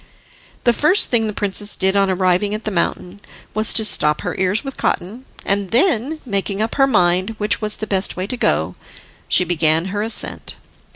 [0.63, 3.19] The first thing the princess did on arriving at the mountain
[3.53, 7.75] was to stop her ears with cotton, and then, making up her mind which was
[7.75, 8.73] the best way to go,
[9.27, 10.55] she began her ascent.